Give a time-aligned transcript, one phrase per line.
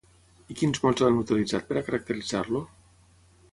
[0.53, 2.65] I quins mots han utilitzat per a caracteritzar-lo?